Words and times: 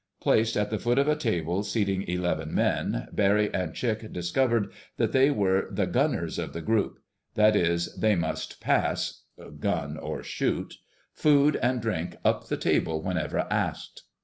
Placed 0.19 0.57
at 0.57 0.71
the 0.71 0.79
foot 0.79 0.97
of 0.97 1.07
a 1.07 1.15
table 1.15 1.61
seating 1.61 2.01
eleven 2.07 2.55
men, 2.55 3.07
Barry 3.11 3.53
and 3.53 3.71
Chick 3.75 4.11
discovered 4.11 4.71
that 4.97 5.11
they 5.11 5.29
were 5.29 5.67
the 5.69 5.85
"gunners" 5.85 6.39
of 6.39 6.53
the 6.53 6.61
group. 6.63 6.97
That 7.35 7.55
is, 7.55 7.95
they 7.95 8.15
must 8.15 8.59
pass—"gun" 8.59 9.97
or 9.99 10.23
"shoot"—food 10.23 11.55
and 11.57 11.79
drink 11.83 12.15
up 12.25 12.47
the 12.47 12.57
table 12.57 12.99
whenever 13.03 13.45
asked. 13.51 14.05